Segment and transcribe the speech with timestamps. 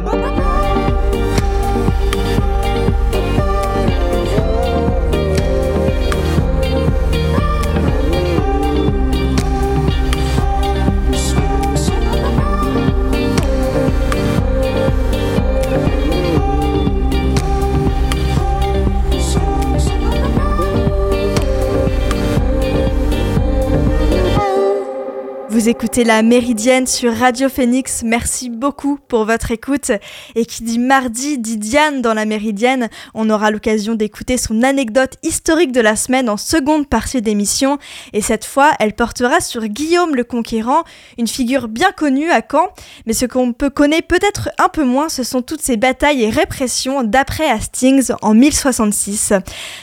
[0.00, 0.47] Bye-bye.
[25.58, 28.04] Vous écoutez la Méridienne sur Radio Phoenix.
[28.04, 29.90] Merci beaucoup pour votre écoute.
[30.36, 32.88] Et qui dit mardi dit Diane dans la Méridienne.
[33.12, 37.78] On aura l'occasion d'écouter son anecdote historique de la semaine en seconde partie d'émission.
[38.12, 40.84] Et cette fois, elle portera sur Guillaume le Conquérant,
[41.18, 42.68] une figure bien connue à Caen.
[43.06, 46.30] Mais ce qu'on peut connaître peut-être un peu moins, ce sont toutes ces batailles et
[46.30, 49.32] répressions d'après Hastings en 1066.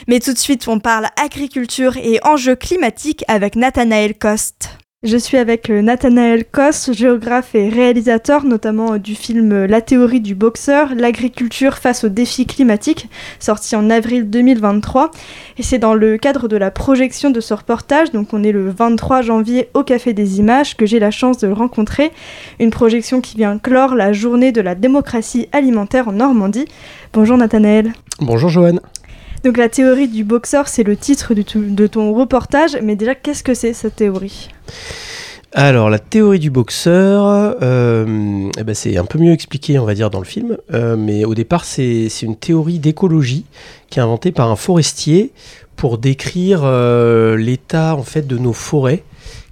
[0.08, 4.70] Mais tout de suite, on parle agriculture et enjeux climatiques avec Nathanaël Coste.
[5.06, 9.80] Je suis avec euh, Nathanaël Koss, géographe et réalisateur notamment euh, du film euh, La
[9.80, 15.12] théorie du boxeur, l'agriculture face aux défis climatiques, sorti en avril 2023.
[15.58, 18.68] Et c'est dans le cadre de la projection de ce reportage, donc on est le
[18.68, 22.10] 23 janvier au Café des Images, que j'ai la chance de le rencontrer.
[22.58, 26.64] Une projection qui vient clore la journée de la démocratie alimentaire en Normandie.
[27.12, 27.92] Bonjour Nathanaël.
[28.18, 28.80] Bonjour Joanne.
[29.44, 33.54] Donc la théorie du boxeur, c'est le titre de ton reportage, mais déjà qu'est-ce que
[33.54, 34.48] c'est cette théorie?
[35.58, 39.94] Alors, la théorie du boxeur, euh, eh ben, c'est un peu mieux expliqué, on va
[39.94, 40.58] dire, dans le film.
[40.74, 43.46] Euh, mais au départ, c'est une théorie d'écologie
[43.88, 45.32] qui est inventée par un forestier
[45.76, 49.02] pour décrire euh, l'état en fait de nos forêts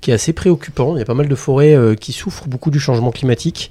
[0.05, 0.97] qui est assez préoccupant.
[0.97, 3.71] Il y a pas mal de forêts euh, qui souffrent beaucoup du changement climatique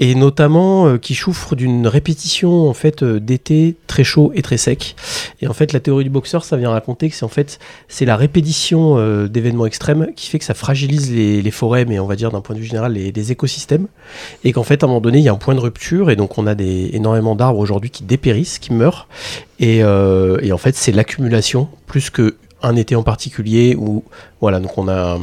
[0.00, 4.56] et notamment euh, qui souffrent d'une répétition en fait euh, d'été très chaud et très
[4.56, 4.96] sec.
[5.40, 8.06] Et en fait, la théorie du boxeur, ça vient raconter que c'est en fait c'est
[8.06, 8.96] la répétition
[9.28, 12.56] d'événements extrêmes qui fait que ça fragilise les, forêts, mais on va dire d'un point
[12.56, 13.86] de vue général les, écosystèmes,
[14.42, 16.16] et qu'en fait à un moment donné il y a un point de rupture et
[16.16, 19.06] donc on a des, énormément d'arbres aujourd'hui qui dépérissent, qui meurent,
[19.60, 24.02] et, et en fait c'est l'accumulation plus que un été en particulier où
[24.40, 25.18] voilà donc on a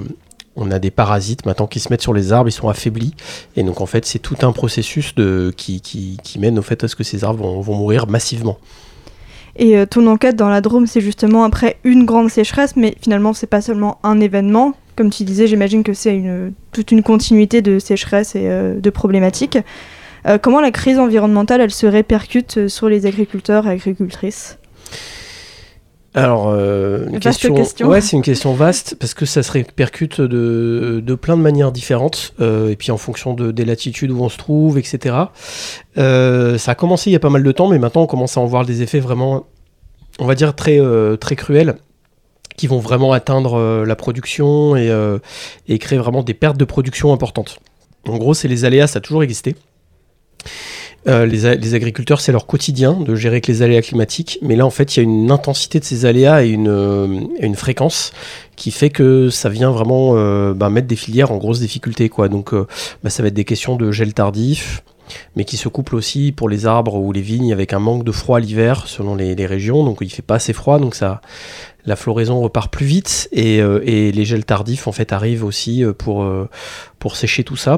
[0.56, 3.14] on a des parasites maintenant qui se mettent sur les arbres, ils sont affaiblis.
[3.56, 5.14] Et donc en fait, c'est tout un processus
[5.56, 8.58] qui, mène au fait à ce que ces arbres vont, mourir massivement.
[9.58, 13.34] Et euh, ton enquête dans la Drôme, c'est justement après une grande sécheresse, mais finalement,
[13.34, 14.74] c'est pas seulement un événement.
[14.98, 16.22] Comme tu disais, j'imagine que c'est
[16.72, 19.58] toute une continuité de sécheresse et euh, de problématiques.
[20.28, 24.58] Euh, comment la crise environnementale, elle se répercute sur les agriculteurs et agricultrices?
[26.16, 31.04] Alors, euh, une question, Ouais, c'est une question vaste parce que ça se répercute de,
[31.06, 34.30] de plein de manières différentes euh, et puis en fonction de, des latitudes où on
[34.30, 35.16] se trouve, etc.
[35.98, 38.38] Euh, ça a commencé il y a pas mal de temps, mais maintenant on commence
[38.38, 39.46] à en voir des effets vraiment,
[40.20, 40.80] on va dire très
[41.18, 41.76] très cruels
[42.56, 44.90] qui vont vraiment atteindre la production et,
[45.68, 47.60] et créer vraiment des pertes de production importantes.
[48.08, 49.58] En gros, c'est les aléas, ça a toujours existé.
[51.08, 54.72] Euh, les, agriculteurs, c'est leur quotidien de gérer avec les aléas climatiques, mais là, en
[54.72, 58.12] fait, il y a une intensité de ces aléas et une, euh, fréquence
[58.56, 62.10] qui fait que ça vient vraiment euh, bah, mettre des filières en grosse difficulté.
[62.30, 64.84] Donc, bah, ça va être des questions de gel tardif,
[65.36, 68.12] mais qui se couplent aussi pour les arbres ou les vignes avec un manque de
[68.12, 69.84] froid l'hiver selon les, régions.
[69.84, 70.98] Donc, il fait pas assez froid, donc
[71.86, 73.62] la floraison repart plus vite et,
[74.12, 77.78] les gels tardifs en fait arrivent aussi pour sécher tout ça.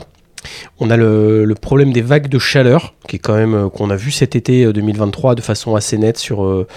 [0.79, 3.95] On a le, problème des vagues de chaleur, qui est quand même euh, qu'on a
[3.95, 6.67] vu cet été 2023 euh, de façon assez nette sur, euh,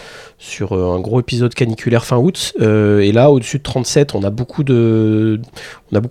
[0.61, 2.55] un gros épisode caniculaire fin août.
[2.61, 5.41] et là, au-dessus de 37, on a beaucoup de,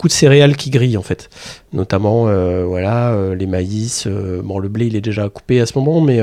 [0.08, 1.30] céréales qui grillent en fait,
[1.74, 2.26] notamment
[2.66, 4.06] voilà les maïs.
[4.06, 6.20] le blé il est déjà coupé à ce moment, mais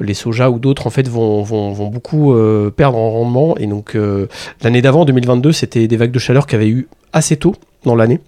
[0.00, 1.42] les sojas ou d'autres en fait vont
[1.90, 2.34] beaucoup
[2.76, 3.56] perdre en rendement.
[3.58, 3.96] Et donc
[4.62, 7.54] l'année d'avant, 2022, c'était des vagues de chaleur qui avaient eu assez tôt
[7.84, 8.20] dans l'année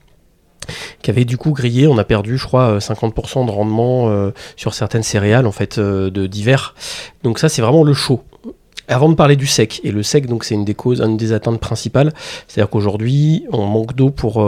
[1.03, 4.31] qui avait du coup grillé, on a perdu je crois 50% euh, de rendement euh,
[4.57, 6.75] sur certaines céréales en fait euh, d'hiver.
[7.23, 8.23] Donc ça c'est vraiment le chaud.
[8.89, 11.33] Avant de parler du sec, et le sec, donc c'est une des causes, une des
[11.33, 12.13] atteintes principales,
[12.47, 14.47] c'est-à-dire qu'aujourd'hui, on manque d'eau pour,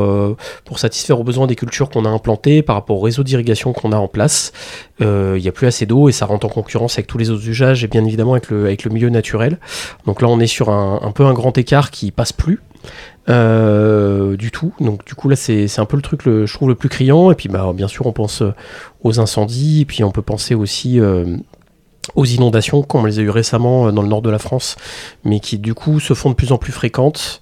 [0.77, 3.97] satisfaire aux besoins des cultures qu'on a implantées par rapport au réseau d'irrigation qu'on a
[3.97, 4.53] en place.
[5.01, 7.49] Il n'y a plus assez d'eau et ça rentre en concurrence avec tous les autres
[7.49, 9.59] usages et bien évidemment avec le, milieu naturel.
[10.07, 12.61] Donc là, on est sur un, un peu un grand écart qui passe plus.
[13.29, 14.73] Euh, du tout.
[14.81, 17.31] Donc du coup là c'est un peu le truc je trouve le plus criant.
[17.31, 18.55] Et puis bah, bien sûr on pense euh,
[19.03, 21.37] aux incendies, et puis on peut penser aussi euh,
[22.15, 24.77] aux inondations comme on les a eu récemment dans le nord de la France,
[25.25, 27.41] mais qui du coup se font de plus en plus fréquentes.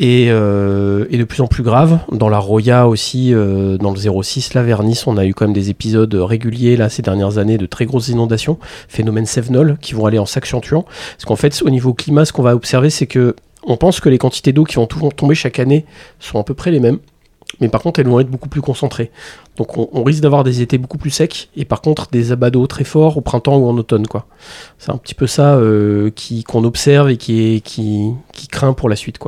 [0.00, 1.98] Et, de plus en plus graves.
[2.12, 5.70] Dans la Roya aussi, dans le 06, là vers on a eu quand même des
[5.70, 10.20] épisodes réguliers là ces dernières années de très grosses inondations, phénomène Sevenol, qui vont aller
[10.20, 10.82] en s'accentuant.
[10.82, 13.34] Parce qu'en fait, au niveau climat, ce qu'on va observer, c'est que
[13.68, 15.84] on pense que les quantités d'eau qui vont tomber chaque année
[16.18, 16.98] sont à peu près les mêmes.
[17.60, 19.10] mais par contre elles vont être beaucoup plus concentrées.
[19.56, 22.66] Donc on, risque d'avoir des étés beaucoup plus secs et par contre des abats d'eau
[22.66, 24.06] très forts au printemps ou en automne.
[24.78, 26.10] C'est un petit peu ça euh,
[26.46, 27.62] qu'on observe et qui,
[28.50, 29.18] craint pour la suite.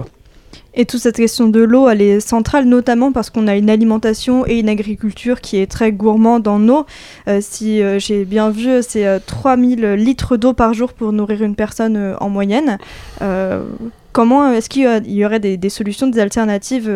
[0.74, 4.46] Et toute cette question de l'eau, elle est centrale, notamment parce qu'on a une alimentation
[4.46, 6.86] et une agriculture qui est très gourmande en eau.
[7.28, 11.56] Euh, si euh, j'ai bien vu, c'est 3000 litres d'eau par jour pour nourrir une
[11.56, 12.78] personne en moyenne.
[14.12, 16.90] comment est-ce qu'il y aurait des, solutions, des alternatives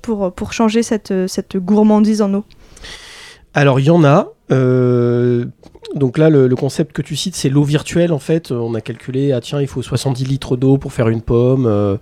[0.00, 2.44] pour, pour changer cette, cette gourmandise en eau?
[3.54, 4.32] Alors, il y en a.
[4.50, 5.46] Euh,
[5.94, 8.50] donc là, le, concept que tu cites, c'est l'eau virtuelle en fait.
[8.50, 11.96] On a calculé, ah tiens, il faut 70 litres d'eau pour faire une pomme, euh,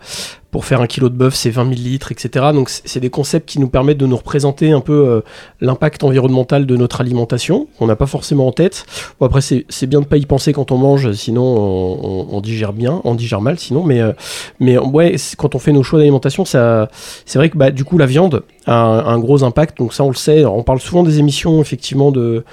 [0.50, 2.46] pour faire un kilo de bœuf, c'est 20 000 litres, etc.
[2.52, 5.20] Donc c'est des concepts qui nous permettent de nous représenter un peu euh,
[5.60, 8.84] l'impact environnemental de notre alimentation, qu'on n'a pas forcément en tête.
[9.18, 11.42] Bon, après, c'est bien de ne pas y penser quand on mange, sinon
[12.32, 13.84] on, digère bien, on digère mal sinon.
[13.84, 14.12] Mais, euh,
[14.58, 16.58] mais ouais, quand on fait nos choix d'alimentation, c'est
[17.34, 19.78] vrai que bah, du coup, la viande a un, un gros impact.
[19.78, 20.44] Donc ça, on le sait.
[20.44, 22.44] on parle souvent des émissions, effectivement, de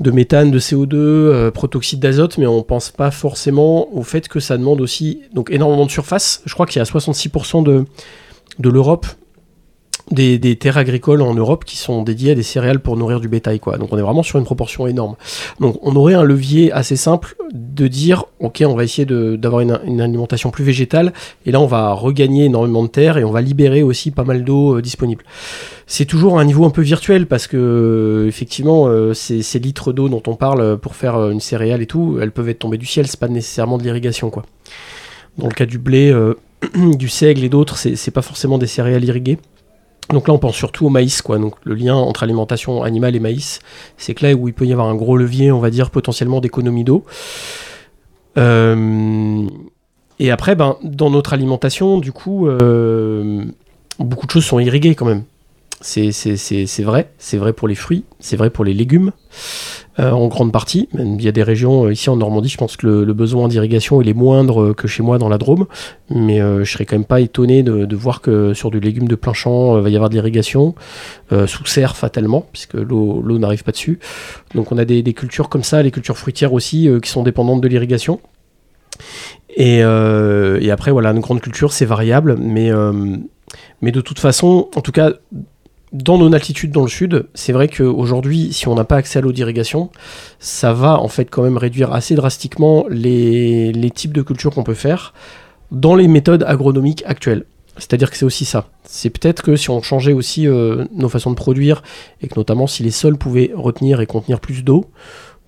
[0.00, 4.40] de méthane, de CO2, euh, protoxyde d'azote, mais on pense pas forcément au fait que
[4.40, 6.42] ça demande aussi donc énormément de surface.
[6.44, 7.84] Je crois qu'il y a 66% de,
[8.58, 9.06] de l'Europe
[10.10, 13.60] des, terres agricoles en Europe qui sont dédiées à des céréales pour nourrir du bétail.
[13.60, 13.78] Quoi.
[13.78, 15.16] Donc on est vraiment sur une proportion énorme.
[15.60, 20.00] Donc on aurait un levier assez simple de dire, ok, on va essayer d'avoir une,
[20.00, 21.12] alimentation plus végétale,
[21.46, 24.44] et là on va regagner énormément de terres et on va libérer aussi pas mal
[24.44, 25.24] d'eau euh, disponible.
[25.86, 30.08] C'est toujours un niveau un peu virtuel parce que euh, effectivement euh, ces, litres d'eau
[30.08, 33.06] dont on parle pour faire une céréale et tout, elles peuvent être tombées du ciel,
[33.06, 34.30] c'est pas nécessairement de l'irrigation.
[34.30, 34.44] quoi.
[35.38, 36.14] Dans le cas du blé,
[36.74, 39.38] du seigle et d'autres, c'est pas forcément des céréales irriguées.
[40.10, 41.38] Donc là, on pense surtout au maïs, quoi.
[41.38, 43.60] Donc le lien entre alimentation animale et maïs,
[43.96, 46.40] c'est que là où il peut y avoir un gros levier, on va dire potentiellement
[46.40, 47.04] d'économie d'eau.
[48.38, 49.46] Euh,
[50.18, 53.44] et après, ben, dans notre alimentation, du coup, euh,
[53.98, 55.24] beaucoup de choses sont irriguées quand même.
[55.80, 59.12] C'est vrai, c'est vrai pour les fruits, c'est vrai pour les légumes.
[60.00, 60.88] Euh, en grande partie.
[60.96, 64.00] Il y a des régions, euh, ici en Normandie, je pense que le, besoin d'irrigation
[64.00, 65.66] est moindre que chez moi dans la Drôme,
[66.08, 69.16] mais euh, je serais quand même pas étonné de, voir que sur du légume de
[69.16, 70.76] plein champ, il va y avoir de l'irrigation,
[71.46, 73.98] sous serre fatalement, puisque l'eau n'arrive pas dessus.
[74.54, 77.66] Donc on a des, cultures comme ça, les cultures fruitières aussi, qui sont dépendantes de
[77.66, 78.20] l'irrigation.
[79.56, 85.10] Et, après, voilà, une grande culture, c'est variable, mais de toute façon, en tout cas,
[85.92, 89.22] dans nos altitudes dans le sud, c'est vrai qu'aujourd'hui, si on n'a pas accès à
[89.22, 89.90] l'eau d'irrigation,
[90.38, 94.74] ça va en fait quand même réduire assez drastiquement les, types de cultures qu'on peut
[94.74, 95.14] faire
[95.70, 97.44] dans les méthodes agronomiques actuelles.
[97.76, 98.68] C'est-à-dire que c'est aussi ça.
[98.84, 101.82] C'est peut-être que si on changeait aussi euh, nos façons de produire,
[102.20, 104.86] et que notamment si les sols pouvaient retenir et contenir plus d'eau,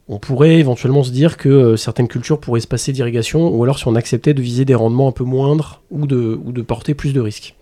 [0.08, 3.78] on pourrait éventuellement se dire que euh, certaines cultures pourraient se passer d'irrigation, ou alors
[3.78, 6.94] si on acceptait de viser des rendements un peu moindres, ou de, ou de porter
[6.94, 7.54] plus de risques.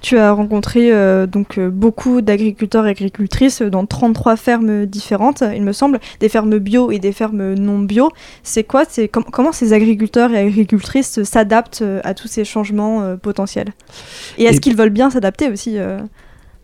[0.00, 5.62] Tu as rencontré euh, donc euh, beaucoup d'agriculteurs et agricultrices dans 33 fermes différentes, il
[5.62, 8.10] me semble, des fermes bio et des fermes non bio.
[8.42, 13.72] C'est quoi c'est comment ces agriculteurs et agricultrices s'adaptent euh, à tous ces changements potentiels?
[14.38, 15.78] Et est-ce qu'ils veulent bien s'adapter aussi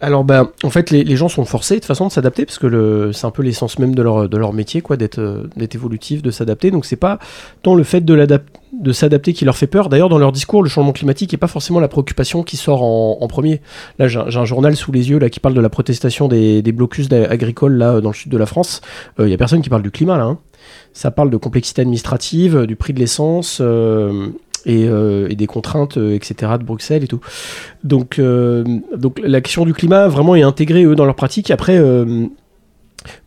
[0.00, 3.26] alors ben, en fait les, gens sont forcés de façon de s'adapter parce que c'est
[3.26, 6.70] un peu l'essence même de leur, de leur métier quoi d'être évolutif, de s'adapter.
[6.70, 7.18] Donc c'est pas
[7.62, 9.88] tant le fait de s'adapter qui leur fait peur.
[9.88, 13.26] D'ailleurs, dans leur discours, le changement climatique n'est pas forcément la préoccupation qui sort en,
[13.26, 13.60] premier.
[13.98, 17.10] Là, j'ai un journal sous les yeux là, qui parle de la protestation des, blocus
[17.12, 18.82] agricoles là, dans le sud de la France.
[19.18, 20.24] Il euh, n'y a personne qui parle du climat là.
[20.24, 20.38] Hein.
[20.92, 23.58] Ça parle de complexité administrative, du prix de l'essence.
[23.60, 24.28] Euh,
[24.66, 27.20] euh, et, des contraintes, etc., de Bruxelles et tout.
[27.84, 28.20] Donc,
[28.96, 31.50] donc la question du climat vraiment est intégrée eux dans leur pratique.
[31.50, 31.80] Après,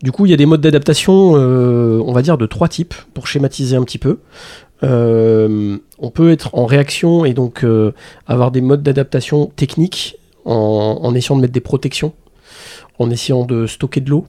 [0.04, 3.28] du coup, il y a des modes d'adaptation, on va dire, de trois types pour
[3.28, 4.20] schématiser un petit peu.
[4.84, 7.92] Euh, on peut être en réaction et donc euh,
[8.28, 12.14] avoir des modes d'adaptation techniques en, essayant de mettre des protections,
[12.98, 14.26] en essayant de stocker de l'eau,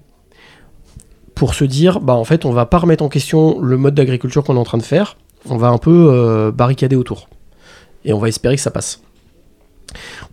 [1.34, 4.44] pour se dire, bah en fait, on va pas remettre en question le mode d'agriculture
[4.44, 5.16] qu'on est en train de faire,
[5.48, 7.28] on va un peu euh, barricader autour.
[8.04, 9.02] Et on va espérer que ça passe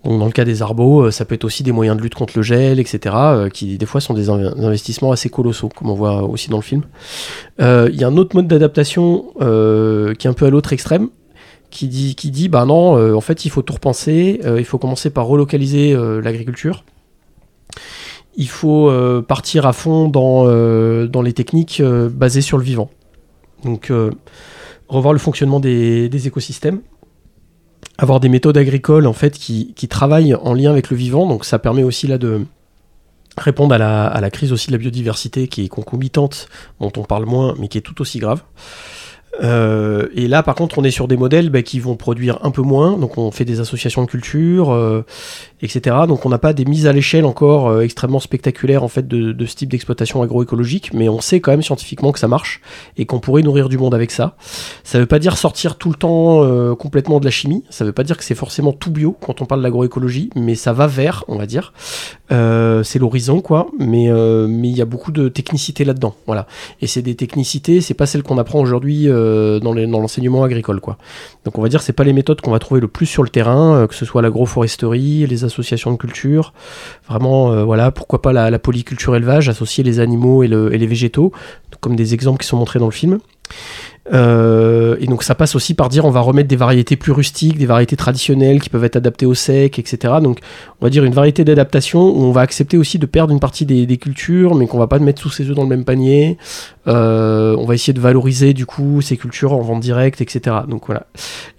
[0.03, 2.33] dans le cas des arbos, euh, ça peut être aussi des moyens de lutte contre
[2.37, 6.23] le gel, etc., euh, qui des fois sont des investissements assez colossaux, comme on voit
[6.23, 6.83] aussi dans le film.
[7.59, 11.09] Il y a un autre mode d'adaptation qui est un peu à l'autre extrême,
[11.69, 15.09] qui dit, qui dit bah non, en fait, il faut tout repenser, il faut commencer
[15.09, 16.83] par relocaliser l'agriculture.
[18.35, 18.91] Il faut
[19.27, 20.45] partir à fond dans,
[21.07, 22.89] dans les techniques basées sur le vivant.
[23.63, 23.91] Donc,
[24.87, 26.81] revoir le fonctionnement des, écosystèmes
[27.99, 31.27] avoir des méthodes agricoles en fait qui, travaillent en lien avec le vivant.
[31.27, 32.45] Donc ça permet aussi là de
[33.37, 33.77] répondre à
[34.21, 36.47] la, crise aussi de la biodiversité qui est concomitante,
[36.79, 38.43] dont on parle moins, mais qui est tout aussi grave.
[39.43, 42.51] Euh, et là, par contre, on est sur des modèles bah, qui vont produire un
[42.51, 42.97] peu moins.
[42.97, 44.71] Donc, on fait des associations de culture.
[44.73, 45.05] Euh,
[45.61, 45.95] etc.
[46.07, 49.45] Donc on n'a pas des mises à l'échelle encore euh, extrêmement spectaculaires en fait de,
[49.45, 52.61] ce type d'exploitation agroécologique, mais on sait quand même scientifiquement que ça marche
[52.97, 54.35] et qu'on pourrait nourrir du monde avec ça.
[54.83, 57.83] Ça ne veut pas dire sortir tout le temps euh, complètement de la chimie, ça
[57.83, 60.73] ne veut pas dire que c'est forcément tout bio quand on parle d'agroécologie, mais ça
[60.73, 61.73] va vers, on va dire.
[62.31, 64.07] Euh, c'est l'horizon quoi, mais
[64.47, 66.45] mais il y a beaucoup de technicité là-dedans, voilà.
[66.81, 70.97] Et c'est des technicités, c'est pas celles qu'on apprend aujourd'hui dans l'enseignement agricole quoi.
[71.45, 73.29] Donc on va dire c'est pas les méthodes qu'on va trouver le plus sur le
[73.29, 76.53] terrain, que ce soit l'agroforesterie, les associations de culture.
[77.09, 81.31] Vraiment, euh, voilà, pourquoi pas la, polyculture élevage, associer les animaux et, les végétaux,
[81.81, 83.19] comme des exemples qui sont montrés dans le film.
[84.13, 87.57] Euh, et donc ça passe aussi par dire on va remettre des variétés plus rustiques,
[87.57, 90.15] des variétés traditionnelles qui peuvent être adaptées au sec, etc.
[90.21, 90.39] Donc
[90.79, 93.65] on va dire une variété d'adaptation où on va accepter aussi de perdre une partie
[93.65, 96.37] des, cultures, mais qu'on va pas mettre tous ses œufs dans le même panier.
[96.87, 100.57] Euh, on va essayer de valoriser du coup ces cultures en vente directe, etc.
[100.67, 101.07] Donc voilà.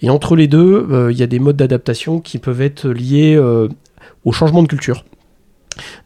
[0.03, 3.37] Et entre les deux, il y a des modes d'adaptation qui peuvent être liés
[4.25, 5.05] au changement de culture.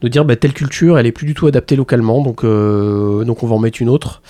[0.00, 3.42] De dire bah, telle culture, elle est plus du tout adaptée localement, donc, euh, donc
[3.42, 4.22] on va en mettre une autre.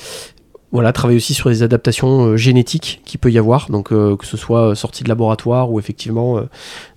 [0.72, 4.24] Voilà, travailler aussi sur les adaptations euh, génétiques qu'il peut y avoir, donc euh, que
[4.24, 6.40] ce soit sorti de laboratoire ou effectivement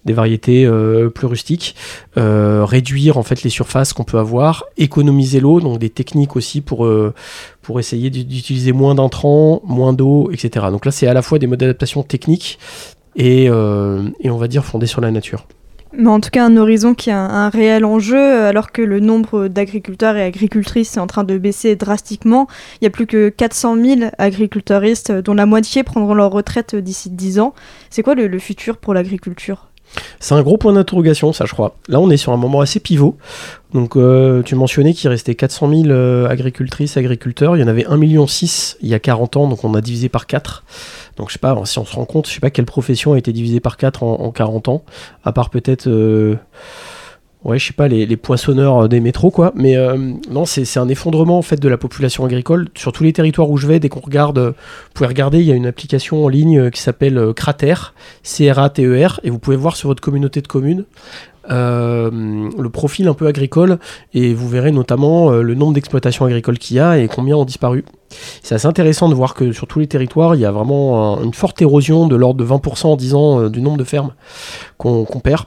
[0.05, 0.69] des variétés
[1.13, 1.75] plus rustiques,
[2.15, 6.87] réduire en fait les surfaces qu'on peut avoir, économiser l'eau, donc des techniques aussi pour,
[7.79, 10.67] essayer d'utiliser moins d'intrants, moins d'eau, etc.
[10.71, 12.59] Donc là c'est à la fois des modes d'adaptation techniques
[13.15, 15.45] et on va dire fondés sur la nature.
[15.97, 19.47] Mais en tout cas, un horizon qui a un, réel enjeu, alors que le nombre
[19.47, 22.47] d'agriculteurs et agricultrices est en train de baisser drastiquement.
[22.81, 27.09] Il y a plus que 400 000 agriculteuristes, dont la moitié prendront leur retraite d'ici
[27.09, 27.53] 10 ans.
[27.89, 29.69] C'est quoi le futur pour l'agriculture?
[30.19, 31.77] C'est un gros point d'interrogation, ça, je crois.
[31.87, 33.17] Là, on est sur un moment assez pivot.
[33.73, 37.57] Donc, euh, tu mentionnais qu'il restait 400 000 euh, agricultrices, agriculteurs.
[37.57, 38.25] Il y en avait 1,6 million
[38.81, 40.63] il y a 40 ans, donc on a divisé par 4.
[41.17, 43.17] Donc, je sais pas, si on se rend compte, je sais pas quelle profession a
[43.17, 44.83] été divisée par 4 en, 40 ans,
[45.23, 45.87] à part peut-être.
[45.87, 46.35] Euh,
[47.45, 49.53] ouais, je sais pas, les, poinçonneurs euh, des métros, quoi.
[49.55, 53.13] Mais euh, non, c'est un effondrement en fait de la population agricole sur tous les
[53.13, 53.79] territoires où je vais.
[53.79, 56.81] Dès qu'on regarde, euh, vous pouvez regarder, il y a une application en ligne qui
[56.81, 60.85] s'appelle Crater, C-R-A-T-E-R, et vous pouvez voir sur votre communauté de communes.
[61.47, 63.77] le profil un peu agricole
[64.15, 67.85] et vous verrez notamment le nombre d'exploitations agricoles qu'il y a et combien ont disparu.
[68.41, 71.35] C'est assez intéressant de voir que sur tous les territoires, il y a vraiment une
[71.35, 74.13] forte érosion de l'ordre de 20% en 10 ans du nombre de fermes
[74.77, 75.45] qu'on perd.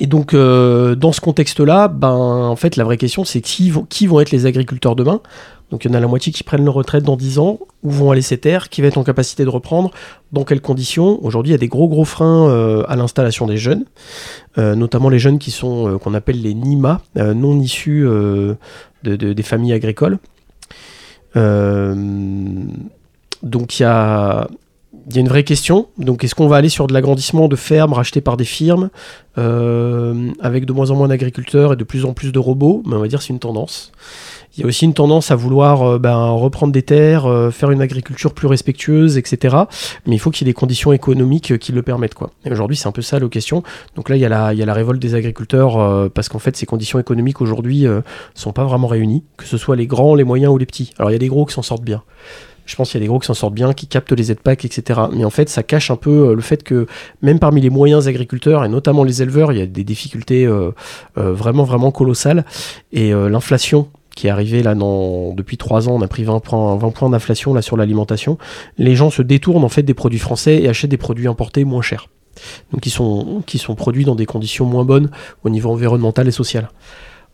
[0.00, 4.20] Et donc, euh, dans ce contexte-là, ben, en fait, la vraie question, c'est qui vont,
[4.20, 5.20] être les agriculteurs demain
[5.72, 7.58] Donc, il y en a la moitié qui prennent leur retraite dans 10 ans.
[7.82, 9.90] Où vont aller ces terres Qui va être en capacité de reprendre
[10.32, 13.56] Dans quelles conditions Aujourd'hui, il y a des gros, gros freins euh, à l'installation des
[13.56, 13.86] jeunes,
[14.56, 18.56] euh, notamment les jeunes qui sont, qu'on appelle les NIMA, non issus de,
[19.02, 20.18] des familles agricoles.
[21.34, 21.40] donc,
[23.80, 24.46] il y a
[25.08, 25.88] il y a une vraie question.
[25.98, 28.90] Donc, est-ce qu'on va aller sur de l'agrandissement de fermes rachetées par des firmes
[29.38, 32.82] euh, avec de moins en moins d'agriculteurs et de plus en plus de robots?
[32.86, 33.92] Mais on va dire c'est une tendance.
[34.56, 37.70] Il y a aussi une tendance à vouloir euh, ben, reprendre des terres, euh, faire
[37.70, 39.56] une agriculture plus respectueuse, etc.
[40.06, 42.14] Mais il faut qu'il y ait des conditions économiques qui le permettent.
[42.14, 42.30] Quoi.
[42.44, 43.62] Et aujourd'hui, c'est un peu ça la question.
[43.96, 46.38] Donc là, il y a la, il y a la révolte des agriculteurs parce qu'en
[46.38, 48.00] fait, ces conditions économiques aujourd'hui ne
[48.34, 50.92] sont pas vraiment réunies, que ce soit les grands, les moyens ou les petits.
[50.98, 52.02] Alors il y a des gros qui s'en sortent bien.
[52.68, 54.66] Je pense qu'il y a des gros qui s'en sortent bien, qui captent les aides-PAC,
[54.66, 55.00] etc.
[55.12, 56.86] Mais en fait, ça cache un peu euh, le fait que
[57.22, 60.72] même parmi les moyens agriculteurs, et notamment les éleveurs, il y a des difficultés euh,
[61.16, 62.44] euh, vraiment, vraiment colossales.
[62.92, 66.90] Et l'inflation qui est arrivée là depuis 3 ans, on a pris 20 points, 20
[66.90, 68.36] points d'inflation là sur l'alimentation.
[68.76, 71.82] Les gens se détournent en fait des produits français et achètent des produits importés moins
[71.82, 72.08] chers.
[72.72, 75.10] Donc qui sont produits dans des conditions moins bonnes
[75.42, 76.68] au niveau environnemental et social.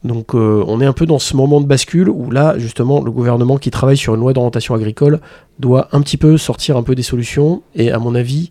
[0.05, 3.11] Donc euh, on est un peu dans ce moment de bascule où là, justement, le
[3.11, 5.21] gouvernement qui travaille sur une loi d'orientation agricole
[5.59, 8.51] doit un petit peu sortir un peu des solutions et, à mon avis,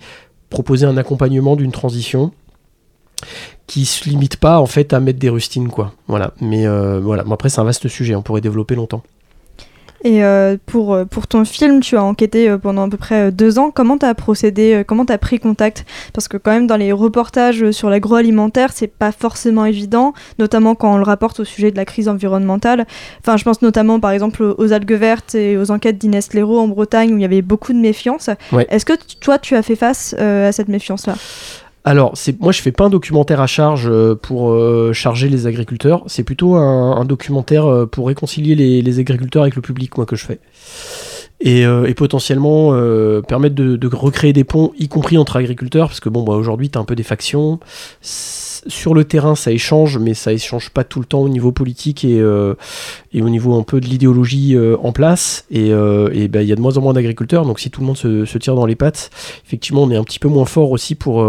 [0.50, 2.32] proposer un accompagnement d'une transition
[3.68, 5.94] qui se limite pas en fait à mettre des rustines quoi.
[6.08, 6.34] Voilà.
[6.42, 7.24] Mais euh, voilà.
[7.32, 9.04] après c'est un vaste sujet, on pourrait développer longtemps.
[10.04, 13.32] Et euh, pour, euh, pour ton film, tu as enquêté euh, pendant à peu près
[13.32, 13.72] deux ans.
[13.72, 15.86] Comment tu as procédé Comment tu as pris contact?
[16.14, 20.94] Parce que quand même dans les reportages sur l'agroalimentaire, c'est pas forcément évident, notamment quand
[20.94, 22.86] on le rapporte au sujet de la crise environnementale.
[23.22, 26.68] Enfin, je pense notamment par exemple aux algues vertes et aux enquêtes d'Inès Leroux en
[26.68, 28.30] Bretagne où il y avait beaucoup de méfiance.
[28.70, 31.16] Est-ce que toi, tu as fait face à cette méfiance-là?
[31.86, 36.04] Alors, moi, je fais pas un documentaire à charge euh, pour euh, charger les agriculteurs.
[36.08, 40.26] C'est plutôt un, documentaire euh, pour réconcilier les, agriculteurs avec le public, moi, que je
[40.26, 40.40] fais.
[41.42, 42.72] Et, potentiellement
[43.28, 46.78] permettre de, recréer des ponts, y compris entre agriculteurs, parce que bon, bah, aujourd'hui, tu
[46.78, 47.60] as un peu des factions
[48.68, 52.06] sur le terrain, ça échange, mais ça échange pas tout le temps au niveau politique
[52.06, 52.54] et, euh,
[53.14, 55.46] au niveau un peu de l'idéologie euh, en place.
[55.52, 57.88] Et euh, ben, il y a de moins en moins d'agriculteurs, donc si tout le
[57.88, 59.10] monde se, tire dans les pattes,
[59.46, 61.24] effectivement, on est un petit peu moins fort aussi pour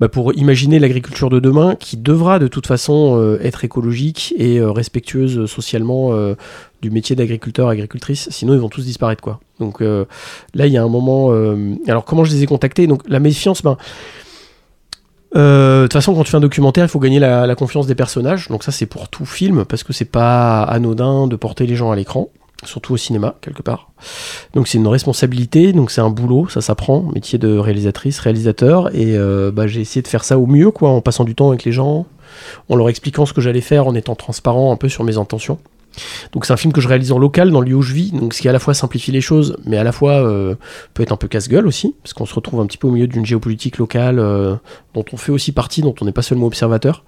[0.00, 4.58] bah, pour imaginer l'agriculture de demain qui devra de toute façon euh, être écologique et
[4.58, 6.34] euh, respectueuse socialement euh,
[6.80, 9.40] du métier d'agriculteur, agricultrice, sinon ils vont tous disparaître quoi.
[9.60, 11.30] Donc là il y a un moment.
[11.86, 12.88] alors comment je les ai contactés?
[12.88, 13.76] Donc la méfiance, ben.
[15.34, 17.94] De toute façon, quand tu fais un documentaire, il faut gagner la, la confiance des
[17.94, 18.48] personnages.
[18.48, 21.90] Donc ça, c'est pour tout film, parce que c'est pas anodin de porter les gens
[21.90, 22.28] à l'écran
[22.64, 23.90] surtout au cinéma quelque part.
[24.54, 29.16] Donc c'est une responsabilité, donc c'est un boulot, ça s'apprend, métier de réalisatrice, réalisateur, et
[29.16, 31.64] euh, bah, j'ai essayé de faire ça au mieux, quoi, en passant du temps avec
[31.64, 32.06] les gens,
[32.68, 35.58] en leur expliquant ce que j'allais faire, en étant transparent un peu sur mes intentions.
[36.32, 38.12] Donc c'est un film que je réalise en local, dans le lieu où je vis,
[38.12, 40.54] donc ce qui à la fois simplifie les choses, mais à la fois euh,
[40.94, 43.06] peut être un peu casse-gueule aussi, parce qu'on se retrouve un petit peu au milieu
[43.06, 44.56] d'une géopolitique locale euh,
[44.94, 47.04] dont on fait aussi partie, dont on n'est pas seulement observateur.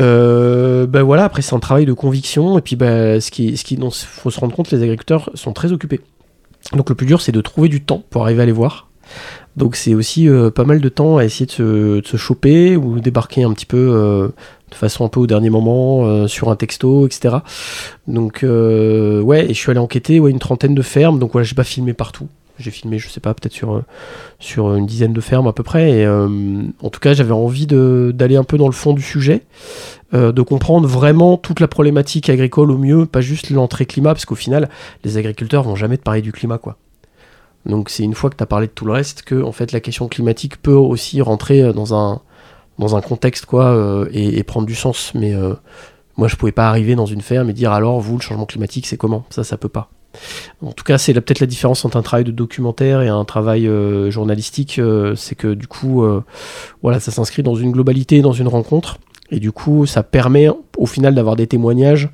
[0.00, 4.06] Euh, ben voilà, après c'est un travail de conviction et puis ben, ce qui, ce
[4.06, 6.00] faut se rendre compte, les agriculteurs sont très occupés.
[6.72, 8.88] Donc le plus dur c'est de trouver du temps pour arriver à les voir.
[9.56, 13.00] Donc c'est aussi euh, pas mal de temps à essayer de se, de choper ou
[13.00, 14.28] débarquer un petit peu euh,
[14.70, 17.38] de façon un peu au dernier moment sur un texto, etc.
[18.06, 21.56] Donc ouais, et je suis allé enquêter ouais, une trentaine de fermes, donc voilà, j'ai
[21.56, 22.28] pas filmé partout.
[22.60, 23.84] J'ai filmé, je sais pas, peut-être sur, euh,
[24.38, 25.90] sur une dizaine de fermes à peu près.
[25.90, 29.42] Et euh, en tout cas, j'avais envie d'aller un peu dans le fond du sujet,
[30.12, 34.26] euh, de comprendre vraiment toute la problématique agricole au mieux, pas juste l'entrée climat, parce
[34.26, 34.68] qu'au final,
[35.04, 36.76] les agriculteurs vont jamais te parler du climat, quoi.
[37.66, 39.72] Donc c'est une fois que tu as parlé de tout le reste que en fait
[39.72, 42.22] la question climatique peut aussi rentrer dans un,
[42.78, 45.12] dans un contexte quoi et, et, prendre du sens.
[45.14, 45.34] Mais
[46.16, 48.86] moi je pouvais pas arriver dans une ferme et dire alors vous le changement climatique
[48.86, 49.26] c'est comment?
[49.28, 49.90] Ça ça peut pas.
[50.62, 53.66] En tout cas, c'est peut-être la différence entre un travail de documentaire et un travail
[53.66, 56.22] euh, journalistique, euh, c'est que du coup, euh,
[56.82, 58.98] voilà, ça s'inscrit dans une globalité, dans une rencontre,
[59.30, 62.10] et du coup, ça permet au final d'avoir des témoignages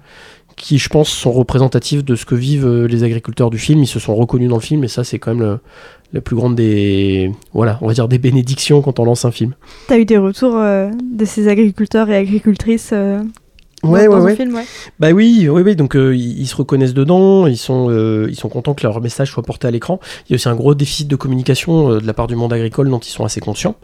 [0.57, 3.83] qui, je pense, sont représentatifs de ce que vivent les agriculteurs du film.
[3.83, 5.59] Ils se sont reconnus dans le film, et ça, c'est quand même
[6.15, 9.55] la plus grande des, voilà, on va dire des bénédictions quand on lance un film.
[9.89, 12.95] Tu as eu des retours de ces agriculteurs et agricultrices
[13.87, 14.65] ouais, ouais, ouais.
[14.99, 15.77] Bah oui, oui, oui.
[15.77, 19.31] Donc euh, ils, se reconnaissent dedans, ils sont, euh, ils sont contents que leur message
[19.31, 20.01] soit porté à l'écran.
[20.29, 22.53] Il y a aussi un gros déficit de communication euh, de la part du monde
[22.53, 23.77] agricole dont ils sont assez conscients.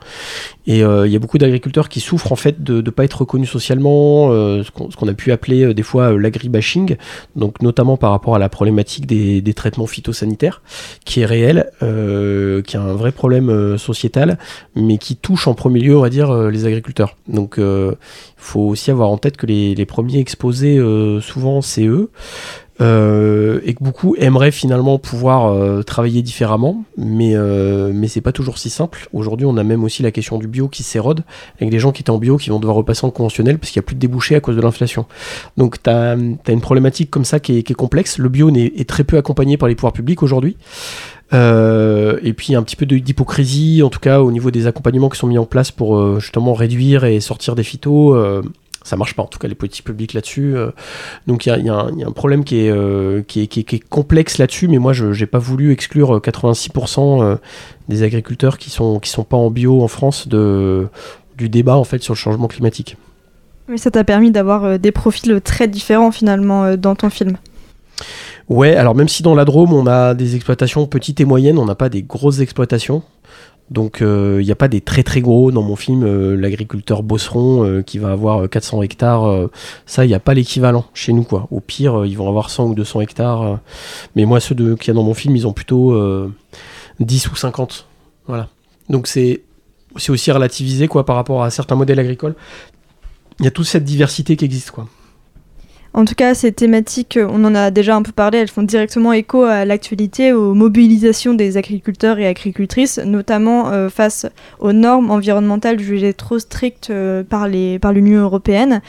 [0.66, 3.50] Et il y a beaucoup d'agriculteurs qui souffrent en fait de ne pas être reconnus
[3.50, 6.96] socialement, ce qu'on a pu appeler des fois l'agribashing,
[7.34, 10.62] donc notamment par rapport à la problématique des, des traitements phytosanitaires,
[11.04, 14.38] qui est réel, qui est un vrai problème sociétal,
[14.76, 17.16] mais qui touche en premier lieu, on va dire, les agriculteurs.
[17.26, 17.58] Donc
[18.42, 22.10] faut aussi avoir en tête que les, premiers exposés, euh, souvent, c'est eux.
[22.80, 27.36] Euh, et que beaucoup aimeraient finalement pouvoir euh, travailler différemment, mais,
[27.92, 29.06] mais c'est pas toujours si simple.
[29.12, 31.22] Aujourd'hui, on a même aussi la question du bio qui s'érode,
[31.58, 33.80] avec des gens qui étaient en bio qui vont devoir repasser en conventionnel parce qu'il
[33.80, 35.04] n'y a plus de débouchés à cause de l'inflation.
[35.58, 38.16] Donc, tu as, une problématique comme ça qui est, complexe.
[38.16, 40.56] Le bio est, très peu accompagné par les pouvoirs publics aujourd'hui.
[41.32, 45.28] Et puis un petit peu d'hypocrisie, en tout cas au niveau des accompagnements qui sont
[45.28, 48.42] mis en place pour justement réduire et sortir des phytos.
[48.84, 50.54] Ça marche pas, en tout cas les politiques publiques là-dessus.
[51.26, 55.06] donc il y, a, un problème qui est, qui est, complexe là-dessus, mais moi je
[55.06, 57.38] n'ai pas voulu exclure 86%
[57.88, 60.88] des agriculteurs qui sont, qui sont pas en bio en France de,
[61.36, 62.96] du débat en fait sur le changement climatique.
[63.68, 67.36] Mais ça t'a permis d'avoir des profils très différents finalement dans ton film.
[68.48, 71.64] Ouais, alors même si dans la Drôme, on a des exploitations petites et moyennes, on
[71.64, 73.02] n'a pas des grosses exploitations.
[73.70, 77.02] Donc il euh, n'y a pas des très très gros dans mon film, euh, l'agriculteur
[77.02, 79.48] bosseron euh, qui va avoir 400 hectares,
[79.86, 81.48] ça il n'y a pas l'équivalent chez nous quoi.
[81.50, 83.60] Au pire ils vont avoir 100 ou 200 hectares,
[84.14, 85.98] mais moi ceux qu'il y a dans mon film ils ont plutôt
[87.00, 87.86] 10 ou 50.
[88.26, 88.48] Voilà.
[88.90, 89.42] Donc c'est
[90.08, 92.34] aussi relativisé quoi par rapport à certains modèles agricoles.
[93.38, 94.86] Il y a toute cette diversité qui existe quoi.
[95.94, 99.12] En tout cas, ces thématiques, on en a déjà un peu parlé, elles font directement
[99.12, 104.26] écho à l'actualité, aux mobilisations des agriculteurs et agricultrices, notamment euh, face
[104.58, 108.80] aux normes environnementales jugées trop strictes euh, par, l'Union européenne.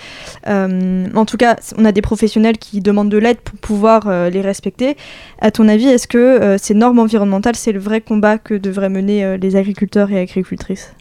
[0.48, 4.42] Euh, en tout cas, on a des professionnels qui demandent de l'aide pour pouvoir les
[4.42, 4.96] respecter.
[5.40, 9.38] À ton avis, est-ce que ces normes environnementales, c'est le vrai combat que devraient mener
[9.38, 10.94] les agriculteurs et agricultrices?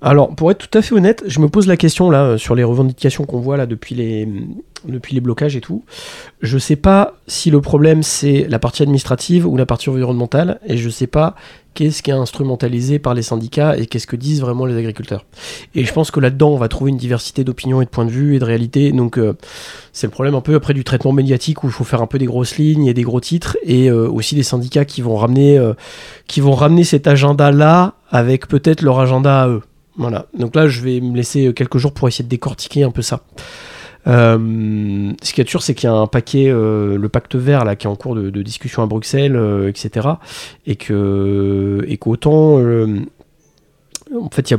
[0.00, 2.64] Alors, pour être tout à fait honnête, je me pose la question là sur les
[2.64, 4.28] revendications qu'on voit là depuis les,
[4.86, 5.84] depuis les blocages et tout.
[6.40, 10.76] Je sais pas si le problème c'est la partie administrative ou la partie environnementale, et
[10.76, 11.34] je sais pas
[11.74, 15.26] qu'est-ce qui est instrumentalisé par les syndicats et qu'est-ce que disent vraiment les agriculteurs.
[15.74, 18.10] Et je pense que là-dedans, on va trouver une diversité d'opinions et de points de
[18.10, 18.92] vue et de réalité.
[18.92, 19.34] Donc, euh,
[19.92, 22.18] c'est le problème un peu après du traitement médiatique où il faut faire un peu
[22.18, 25.58] des grosses lignes et des gros titres, et euh, aussi des syndicats qui vont ramener,
[25.58, 25.74] euh,
[26.26, 29.62] qui vont ramener cet agenda-là avec peut-être leur agenda à eux.
[29.96, 30.26] Voilà.
[30.38, 33.20] Donc là, je vais me laisser quelques jours pour essayer de décortiquer un peu ça.
[34.06, 37.64] Euh, ce qui est sûr, c'est qu'il y a un paquet, euh, le pacte vert,
[37.64, 40.08] là, qui est en cours de, discussion à Bruxelles, euh, etc.
[40.66, 42.60] Et que, et qu'autant
[44.14, 44.58] en fait, il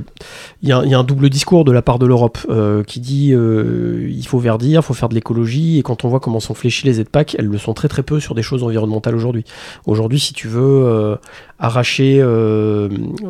[0.64, 2.40] y, y a, un double discours de la part de l'Europe
[2.88, 6.40] qui dit il faut verdir, il faut faire de l'écologie, et quand on voit comment
[6.40, 9.46] sont fléchis les Z-Pack, elles le sont très très peu sur des choses environnementales aujourd'hui.
[9.86, 11.18] Aujourd'hui, si tu veux
[11.60, 12.22] arracher,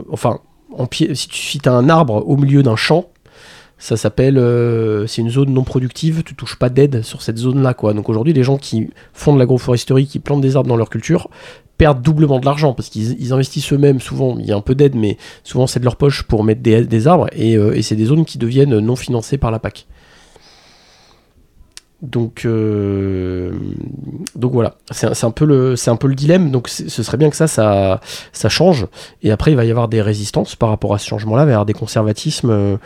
[0.10, 0.40] enfin,
[0.72, 3.10] en si tu as un arbre au milieu d'un champ,
[3.86, 7.76] ça s'appelle, euh, c'est une zone non productive, tu touches pas d'aide sur cette zone-là,
[7.76, 7.94] quoi.
[7.94, 11.30] Donc aujourd'hui, les gens qui font de l'agroforesterie, qui plantent des arbres dans leur culture,
[11.78, 14.00] perdent doublement de l'argent parce qu'ils investissent eux-mêmes.
[14.00, 16.62] Souvent, il y a un peu d'aide, mais souvent c'est de leur poche pour mettre
[16.64, 19.86] des, arbres euh, et c'est des zones qui deviennent non financées par la PAC.
[22.06, 23.52] Donc, euh,
[24.36, 26.52] donc voilà, c'est un, peu le, dilemme.
[26.52, 28.00] Donc ce serait bien que ça,
[28.50, 28.88] change.
[29.24, 31.74] Et après, il va y avoir des résistances par rapport à ce changement-là, avoir des
[31.74, 32.78] conservatismes euh,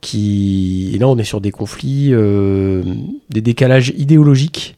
[0.00, 0.92] qui.
[0.94, 2.82] Et là, on est sur des conflits, euh,
[3.30, 4.76] des décalages idéologiques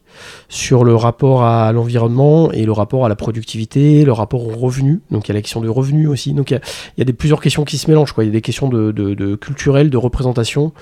[0.49, 5.01] sur le rapport à l'environnement et le rapport à la productivité, le rapport au revenu.
[5.11, 6.33] Donc il y a la question du revenu aussi.
[6.33, 6.61] Donc il
[6.99, 8.13] y a, plusieurs questions qui se mélangent.
[8.13, 8.25] Quoi.
[8.25, 10.73] Il y a des questions de, de culturelles, de représentation,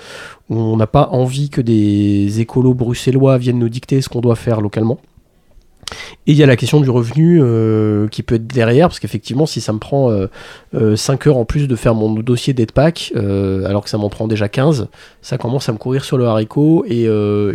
[0.49, 4.35] où on n'a pas envie que des écolos bruxellois viennent nous dicter ce qu'on doit
[4.35, 4.99] faire localement.
[6.27, 9.45] Et il y a la question du revenu euh, qui peut être derrière, parce qu'effectivement,
[9.45, 10.27] si ça me prend 5 euh,
[10.75, 14.49] euh, heures en plus de faire mon dossier d'EdPack, alors que ça m'en prend déjà
[14.49, 14.89] 15,
[15.21, 17.07] ça commence à me courir sur le haricot et,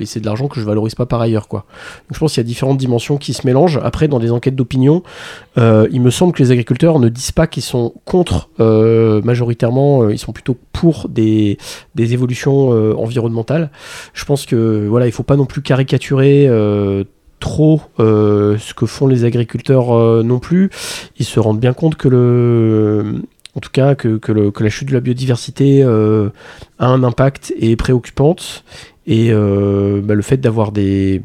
[0.07, 1.49] c'est de l'argent que je valorise pas par ailleurs.
[1.49, 1.67] Quoi.
[2.09, 3.79] Donc je pense qu'il y a différentes dimensions qui se mélangent.
[3.83, 5.03] Après, dans des enquêtes d'opinion,
[5.57, 10.33] il me semble que les agriculteurs ne disent pas qu'ils sont contre, majoritairement, ils sont
[10.33, 11.59] plutôt pour des,
[11.95, 13.71] des évolutions environnementales.
[14.15, 16.49] Je pense que voilà, il faut pas non plus caricaturer
[17.43, 20.71] trop euh, ce que font les agriculteurs euh, non plus.
[21.19, 23.17] Ils se rendent bien compte que le,
[23.57, 26.31] en tout cas que, la chute de la biodiversité euh,
[26.79, 28.65] a un impact et est préoccupante.
[29.07, 31.21] Et bah, le fait d'avoir des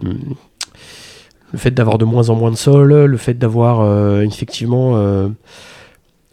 [1.53, 5.29] le fait d'avoir de moins en moins de sol, le fait d'avoir effectivement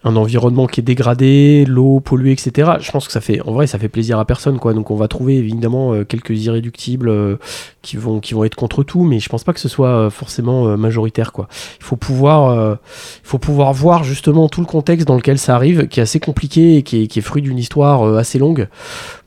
[0.04, 2.72] un environnement qui est dégradé, l'eau polluée, etc.
[2.80, 4.74] Je pense que ça fait, en vrai, ça fait plaisir à personne, quoi.
[4.74, 7.36] Donc on va trouver évidemment euh, quelques irréductibles euh,
[7.80, 10.10] qui vont, qui vont être contre tout, mais je pense pas que ce soit euh,
[10.10, 11.48] forcément majoritaire, quoi.
[11.80, 15.88] Il faut pouvoir, il faut pouvoir voir justement tout le contexte dans lequel ça arrive,
[15.88, 18.68] qui est assez compliqué et qui est, qui est fruit d'une histoire assez longue,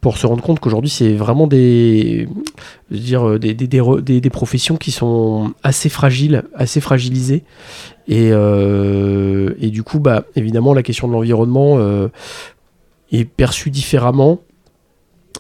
[0.01, 2.27] pour se rendre compte qu'aujourd'hui c'est vraiment des,
[2.91, 7.43] dire, des, des, des, professions qui sont assez fragiles, assez fragilisées
[8.10, 12.07] euh, et, du coup, bah, évidemment, la question de l'environnement euh,
[13.12, 14.39] est perçue différemment,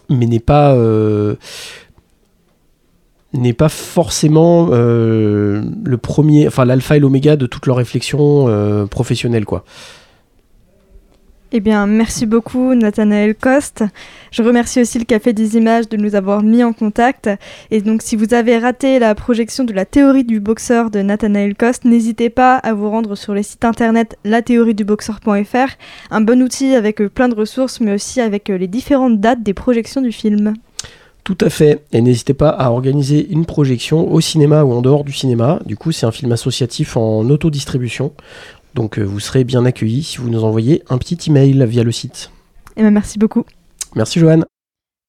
[0.09, 1.35] mais n'est pas euh,
[3.57, 9.63] pas forcément le premier, enfin l'alpha et l'oméga de toute leur réflexion professionnelle, quoi.
[11.53, 13.85] Eh bien, merci beaucoup Nathanaël Coste.
[14.31, 17.29] Je remercie aussi le Café des Images de nous avoir mis en contact.
[17.71, 21.55] Et donc, si vous avez raté la projection de la théorie du boxeur de Nathanaël
[21.55, 25.77] Coste, n'hésitez pas à vous rendre sur le site internet lathéorieduboxeur.fr,
[26.11, 29.41] un bon outil avec euh, plein de ressources, mais aussi avec euh, les différentes dates
[29.41, 30.53] des projections du film.
[31.27, 31.83] Tout à fait.
[31.91, 35.59] Et n'hésitez pas à organiser une projection au cinéma ou en dehors du cinéma.
[35.65, 38.13] Du coup, c'est un film associatif en autodistribution.
[38.77, 41.91] Donc euh, vous serez bien accueillis si vous nous envoyez un petit email via le
[41.91, 42.29] site.
[42.75, 43.43] Et eh ben, merci beaucoup.
[43.95, 44.45] Merci Joanne.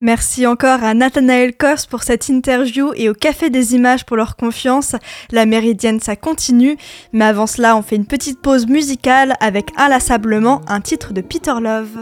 [0.00, 4.37] Merci encore à Nathanaël Kors pour cette interview et au Café des Images pour leur
[4.37, 4.96] confiance.
[5.33, 6.78] La Méridienne, ça continue.
[7.12, 11.52] Mais avant cela, on fait une petite pause musicale avec inlassablement un titre de Peter
[11.61, 11.98] Love.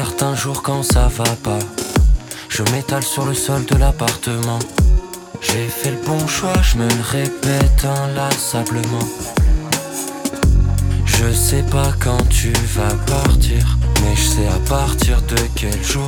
[0.00, 1.58] Certains jours quand ça va pas,
[2.48, 4.60] je m'étale sur le sol de l'appartement.
[5.40, 9.08] J'ai fait le bon choix, je me le répète inlassablement.
[11.04, 16.06] Je sais pas quand tu vas partir, mais je sais à partir de quel jour.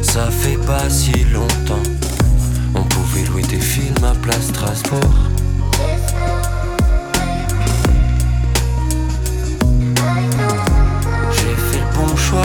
[0.00, 1.82] Ça fait pas si longtemps,
[2.74, 5.14] on pouvait louer des films à Place Strasbourg.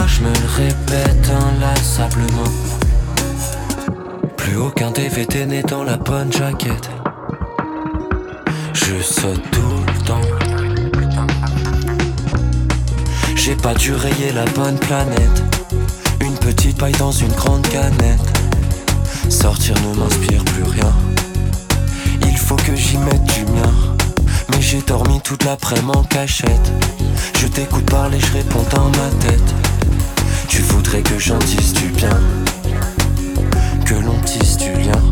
[0.06, 2.50] Je me le répète inlassablement.
[4.36, 6.90] Plus aucun DVD n'est dans la bonne jaquette.
[8.72, 10.20] Je saute tout le temps.
[13.34, 15.42] J'ai pas dû rayer la bonne planète.
[16.20, 18.20] Une petite paille dans une grande canette.
[19.28, 20.92] Sortir ne m'inspire plus rien.
[22.22, 23.93] Il faut que j'y mette du mien.
[24.50, 26.72] Mais j'ai dormi toute l'après-midi en cachette.
[27.38, 29.54] Je t'écoute parler, je réponds dans ma tête.
[30.48, 32.20] Tu voudrais que j'en dise du bien,
[33.84, 35.02] que l'on tisse du lien.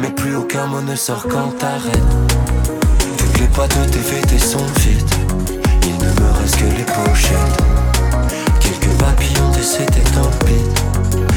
[0.00, 2.16] Mais plus aucun mot ne sort quand t'arrêtes.
[3.18, 5.14] Toutes les boîtes de DVD sont vides,
[5.82, 7.62] il ne me reste que les pochettes.
[9.02, 10.82] papillons décédés le beat.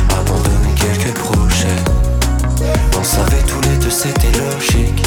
[0.10, 2.05] Abandonner quelques projets.
[3.06, 5.04] Savait tous les deux c'était logique.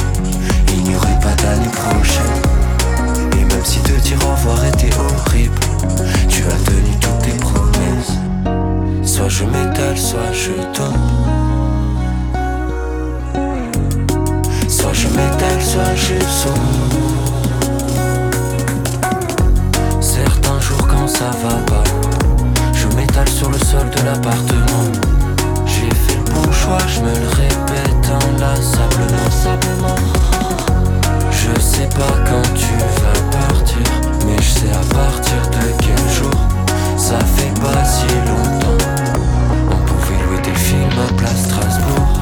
[0.68, 2.40] Il n'y aurait pas d'année prochaine.
[3.32, 5.58] Et même si te dire au revoir était horrible,
[6.28, 8.12] tu as tenu toutes tes promesses.
[9.02, 10.94] Soit je m'étale, soit je tombe.
[14.68, 16.98] Soit je m'étale, soit je saute.
[21.08, 21.84] ça va pas.
[22.74, 25.07] Je m'étale sur le sol de l'appartement.
[26.86, 29.96] Je me le répète inlassablement.
[31.30, 33.86] Je sais pas quand tu vas partir,
[34.26, 36.34] mais je sais à partir de quel jour.
[36.96, 38.84] Ça fait pas si longtemps.
[39.70, 42.17] On pouvait louer des films à Place Strasbourg.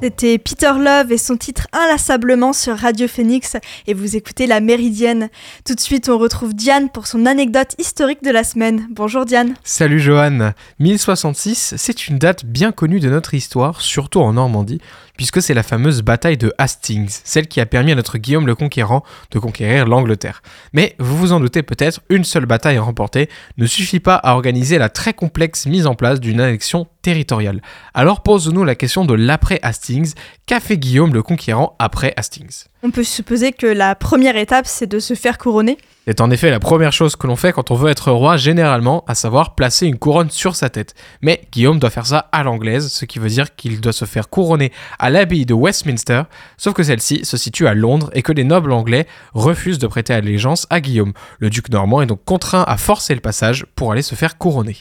[0.00, 3.56] C'était Peter Love et son titre Inlassablement sur Radio Phoenix
[3.88, 5.28] et vous écoutez La Méridienne.
[5.64, 8.86] Tout de suite, on retrouve Diane pour son anecdote historique de la semaine.
[8.90, 9.54] Bonjour Diane.
[9.64, 10.52] Salut Johan.
[10.78, 14.80] 1066, c'est une date bien connue de notre histoire, surtout en Normandie,
[15.18, 18.54] puisque c'est la fameuse bataille de Hastings, celle qui a permis à notre Guillaume le
[18.54, 19.02] Conquérant
[19.32, 20.42] de conquérir l'Angleterre.
[20.72, 23.28] Mais vous vous en doutez peut-être, une seule bataille remportée
[23.58, 27.60] ne suffit pas à organiser la très complexe mise en place d'une annexion territoriale.
[27.94, 30.14] Alors pose-nous la question de l'après Hastings,
[30.46, 32.66] qu'a fait Guillaume le Conquérant après Hastings?
[32.84, 35.78] On peut supposer que la première étape c'est de se faire couronner
[36.08, 39.04] c'est en effet la première chose que l'on fait quand on veut être roi généralement,
[39.08, 40.94] à savoir placer une couronne sur sa tête.
[41.20, 44.30] Mais Guillaume doit faire ça à l'anglaise, ce qui veut dire qu'il doit se faire
[44.30, 46.22] couronner à l'abbaye de Westminster,
[46.56, 50.12] sauf que celle-ci se situe à Londres et que les nobles anglais refusent de prêter
[50.12, 51.12] allégeance à Guillaume.
[51.38, 54.76] Le duc normand est donc contraint à forcer le passage pour aller se faire couronner.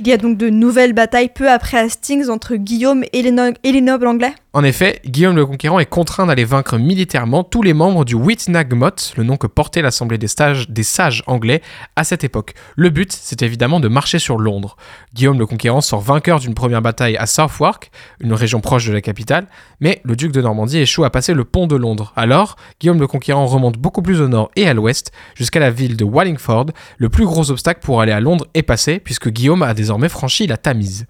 [0.00, 4.06] Il y a donc de nouvelles batailles peu après Hastings entre Guillaume et les, nobles
[4.06, 8.14] anglais En effet, Guillaume le Conquérant est contraint d'aller vaincre militairement tous les membres du
[8.14, 11.62] Witnagemot, le nom que portait l'Assemblée des, sages anglais
[11.96, 12.54] à cette époque.
[12.76, 14.76] Le but, c'est évidemment de marcher sur Londres.
[15.14, 19.00] Guillaume le Conquérant sort vainqueur d'une première bataille à Southwark, une région proche de la
[19.00, 19.48] capitale,
[19.80, 22.12] mais le duc de Normandie échoue à passer le pont de Londres.
[22.14, 25.96] Alors, Guillaume le Conquérant remonte beaucoup plus au nord et à l'ouest, jusqu'à la ville
[25.96, 26.66] de Wallingford.
[26.98, 30.08] Le plus gros obstacle pour aller à Londres est passé, puisque Guillaume a des désormais
[30.46, 31.06] la Tamise.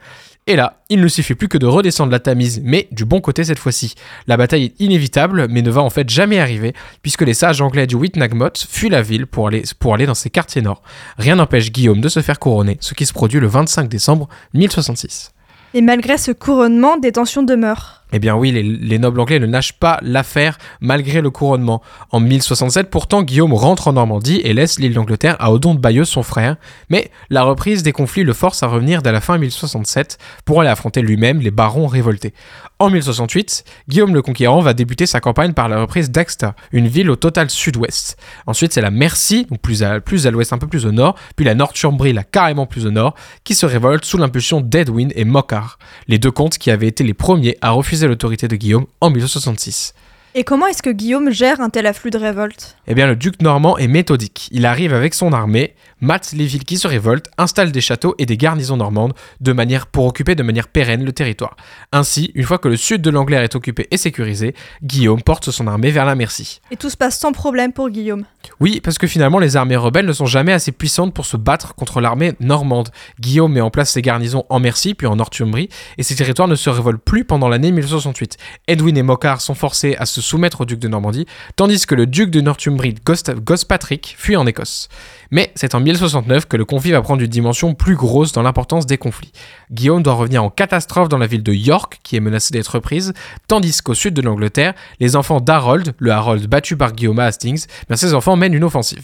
[0.46, 3.44] Et là, il ne suffit plus que de redescendre la Tamise, mais du bon côté
[3.44, 3.94] cette fois-ci.
[4.26, 7.86] La bataille est inévitable, mais ne va en fait jamais arriver, puisque les sages anglais
[7.86, 10.82] du Witnagmot fuient la ville pour aller, pour aller dans ses quartiers nord.
[11.18, 15.32] Rien n'empêche Guillaume de se faire couronner, ce qui se produit le 25 décembre 1066.
[15.74, 17.97] Et malgré ce couronnement, des tensions demeurent.
[18.12, 21.82] Eh bien oui, les, nobles anglais ne lâchent pas l'affaire malgré le couronnement.
[22.10, 26.04] En 1067, pourtant, Guillaume rentre en Normandie et laisse l'île d'Angleterre à Odon de Bayeux,
[26.04, 26.56] son frère,
[26.88, 30.70] mais la reprise des conflits le force à revenir dès la fin 1067 pour aller
[30.70, 32.32] affronter lui-même les barons révoltés.
[32.80, 37.10] En 1068, Guillaume le Conquérant va débuter sa campagne par la reprise d'Axta, une ville
[37.10, 38.16] au total sud-ouest.
[38.46, 42.12] Ensuite, c'est la Mercie, plus à, l'ouest, un peu plus au nord, puis la Northumbrie,
[42.12, 46.30] là carrément plus au nord, qui se révolte sous l'impulsion d'Edwin et Mochar, les deux
[46.30, 49.94] comtes qui avaient été les premiers à refuser l'autorité de Guillaume en 1066.
[50.34, 52.76] Et comment est-ce que Guillaume gère un tel afflux de révolte?
[52.86, 54.48] Eh bien, le duc normand est méthodique.
[54.52, 58.26] Il arrive avec son armée, mate les villes qui se révoltent, installe des châteaux et
[58.26, 61.56] des garnisons normandes de manière pour occuper de manière pérenne le territoire.
[61.92, 65.66] Ainsi, une fois que le sud de l'Angleterre est occupé et sécurisé, Guillaume porte son
[65.66, 66.60] armée vers la Mercie.
[66.70, 68.24] Et tout se passe sans problème pour Guillaume.
[68.60, 71.74] Oui, parce que finalement, les armées rebelles ne sont jamais assez puissantes pour se battre
[71.74, 72.88] contre l'armée normande.
[73.20, 76.54] Guillaume met en place ses garnisons en Mercie puis en Northumbrie, et ces territoires ne
[76.54, 78.36] se révoltent plus pendant l'année 1068.
[78.66, 82.06] Edwin et Mochar sont forcés à se soumettre au duc de Normandie, tandis que le
[82.06, 84.88] duc de Northumbrie, Gospatrick, fuit en Écosse.
[85.30, 88.84] Mais c'est en 1069 que le conflit va prendre une dimension plus grosse dans l'importance
[88.84, 89.32] des conflits.
[89.70, 93.14] Guillaume doit revenir en catastrophe dans la ville de York, qui est menacée d'être reprise,
[93.46, 97.96] tandis qu'au sud de l'Angleterre, les enfants d'Harold, le Harold battu par Guillaume Hastings, bien
[97.96, 99.02] ses enfants mènent une offensive.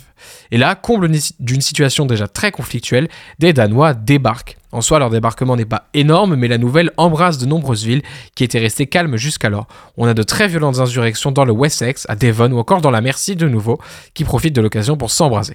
[0.51, 4.59] Et là, comble d'une situation déjà très conflictuelle, des Danois débarquent.
[4.70, 8.03] En soi, leur débarquement n'est pas énorme, mais la nouvelle embrasse de nombreuses villes
[8.35, 9.68] qui étaient restées calmes jusqu'alors.
[9.97, 13.01] On a de très violentes insurrections dans le Wessex, à Devon ou encore dans la
[13.01, 13.79] Mercie de nouveau,
[14.14, 15.55] qui profitent de l'occasion pour s'embraser.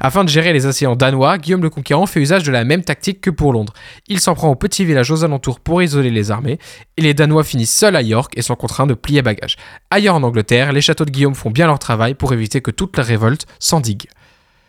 [0.00, 3.20] Afin de gérer les océans danois, Guillaume le Conquérant fait usage de la même tactique
[3.20, 3.72] que pour Londres.
[4.08, 6.58] Il s'en prend aux petits villages aux alentours pour isoler les armées,
[6.96, 9.56] et les Danois finissent seuls à York et sont contraints de plier bagages.
[9.90, 12.96] Ailleurs en Angleterre, les châteaux de Guillaume font bien leur travail pour éviter que toute
[12.96, 14.06] la révolte s'endigue.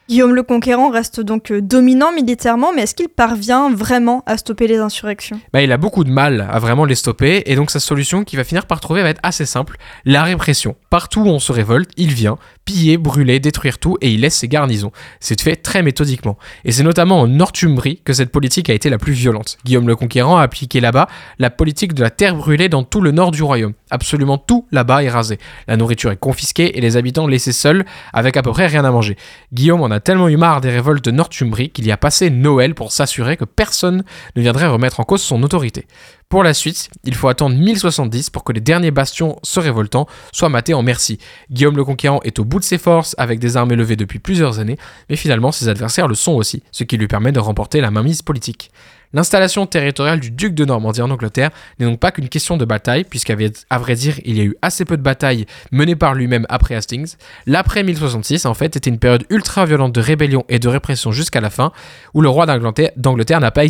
[0.09, 4.67] Guillaume le Conquérant reste donc euh, dominant militairement, mais est-ce qu'il parvient vraiment à stopper
[4.67, 5.39] les insurrections?
[5.53, 8.35] Bah, Il a beaucoup de mal à vraiment les stopper, et donc sa solution qu'il
[8.35, 10.75] va finir par trouver va être assez simple, la répression.
[10.89, 14.47] Partout où on se révolte, il vient piller, brûler, détruire tout, et il laisse ses
[14.47, 14.91] garnisons.
[15.19, 16.37] C'est fait très méthodiquement.
[16.65, 19.57] Et c'est notamment en Northumbrie que cette politique a été la plus violente.
[19.65, 21.07] Guillaume le Conquérant a appliqué là-bas
[21.39, 23.73] la politique de la terre brûlée dans tout le nord du royaume.
[23.89, 25.37] Absolument tout là-bas est rasé.
[25.67, 28.91] La nourriture est confisquée et les habitants laissés seuls avec à peu près rien à
[28.91, 29.17] manger.
[29.51, 32.75] Guillaume en a tellement eu marre des révoltes de Northumbrie qu'il y a passé Noël
[32.75, 34.03] pour s'assurer que personne
[34.35, 35.85] ne viendrait remettre en cause son autorité.
[36.33, 40.49] Pour la suite, il faut attendre 1070 pour que les derniers bastions se révoltant soient
[40.49, 41.19] matés en merci.
[41.51, 44.57] Guillaume le Conquérant est au bout de ses forces avec des armes élevées depuis plusieurs
[44.57, 44.79] années,
[45.11, 48.23] mais finalement ses adversaires le sont aussi, ce qui lui permet de remporter la mainmise
[48.23, 48.71] politique.
[49.13, 53.03] L'installation territoriale du duc de Normandie en Angleterre n'est donc pas qu'une question de bataille,
[53.03, 56.73] puisqu'à vrai dire, il y a eu assez peu de batailles menées par lui-même après
[56.75, 57.15] Hastings.
[57.45, 61.41] L'après 1066, en fait, était une période ultra violente de rébellion et de répression jusqu'à
[61.41, 61.71] la fin,
[62.15, 63.63] où le roi d'Angleterre n'a pas,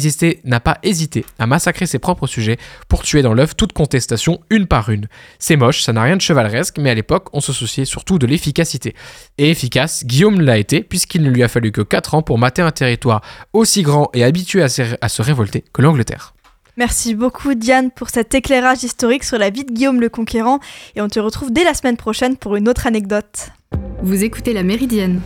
[0.45, 4.65] n'a pas hésité à massacrer ses propres sujets pour tuer dans l'œuf toute contestation une
[4.65, 5.07] par une.
[5.39, 8.27] C'est moche, ça n'a rien de chevaleresque, mais à l'époque, on se souciait surtout de
[8.27, 8.95] l'efficacité.
[9.37, 12.61] Et efficace, Guillaume l'a été, puisqu'il ne lui a fallu que 4 ans pour mater
[12.61, 15.23] un territoire aussi grand et habitué à se, à se
[15.73, 16.33] que l'Angleterre.
[16.77, 20.59] Merci beaucoup Diane pour cet éclairage historique sur la vie de Guillaume le Conquérant
[20.95, 23.49] et on te retrouve dès la semaine prochaine pour une autre anecdote.
[24.01, 25.21] Vous écoutez La Méridienne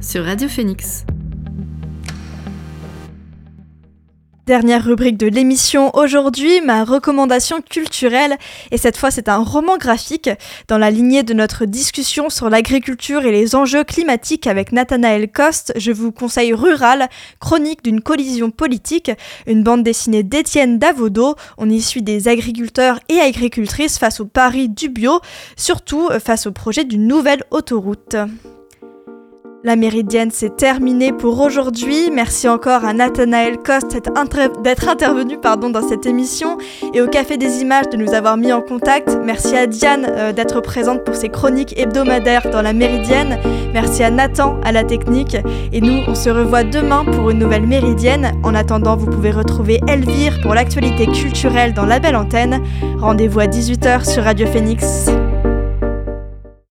[0.00, 1.04] sur Radio Phoenix.
[4.48, 8.34] Dernière rubrique de l'émission aujourd'hui, ma recommandation culturelle.
[8.70, 10.30] Et cette fois, c'est un roman graphique
[10.68, 15.74] dans la lignée de notre discussion sur l'agriculture et les enjeux climatiques avec Nathanaël Coste.
[15.76, 19.10] Je vous conseille Rural, chronique d'une collision politique,
[19.46, 21.34] une bande dessinée d'Étienne Davodo.
[21.58, 25.20] On y suit des agriculteurs et agricultrices face au pari du bio,
[25.56, 28.16] surtout face au projet d'une nouvelle autoroute.
[29.64, 32.10] La méridienne, c'est terminé pour aujourd'hui.
[32.12, 33.98] Merci encore à Nathanaël Coste
[34.62, 35.36] d'être intervenu
[35.72, 36.58] dans cette émission
[36.94, 39.18] et au Café des Images de nous avoir mis en contact.
[39.24, 43.38] Merci à Diane euh, d'être présente pour ses chroniques hebdomadaires dans la méridienne.
[43.72, 45.36] Merci à Nathan à la technique.
[45.72, 48.32] Et nous, on se revoit demain pour une nouvelle méridienne.
[48.44, 52.62] En attendant, vous pouvez retrouver Elvire pour l'actualité culturelle dans la belle antenne.
[52.98, 55.08] Rendez-vous à 18h sur Radio Phoenix.